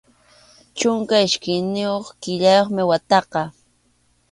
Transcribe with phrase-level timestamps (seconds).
[0.77, 3.41] Chunka iskayniyuq killayuqmi wataqa.